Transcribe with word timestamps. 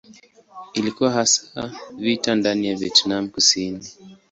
Ilikuwa 0.73 1.11
hasa 1.11 1.71
vita 1.97 2.35
ndani 2.35 2.67
ya 2.67 2.75
Vietnam 2.75 3.29
Kusini. 3.29 3.87